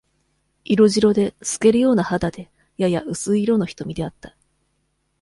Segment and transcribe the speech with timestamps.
[0.65, 4.35] 色白で、透けるような肌で、やや薄い色の瞳であった。